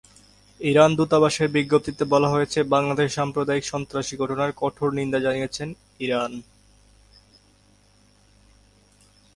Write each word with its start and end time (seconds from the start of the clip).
Iran 0.59 0.91
দূতাবাসের 0.97 1.47
বিজ্ঞপ্তিতে 1.55 2.03
বলা 2.13 2.29
হয়েছে, 2.33 2.59
বাংলাদেশে 2.73 3.15
সাম্প্রতিক 3.17 3.61
সন্ত্রাসী 3.71 4.13
ঘটনার 4.21 4.51
কঠোর 4.61 4.89
নিন্দা 4.97 5.19
জানিয়েছে 5.25 5.63
ইরান। 6.05 6.31